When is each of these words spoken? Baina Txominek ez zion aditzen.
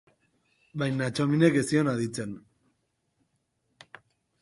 Baina 0.83 1.09
Txominek 1.19 1.61
ez 1.63 1.65
zion 1.73 1.91
aditzen. 1.93 2.35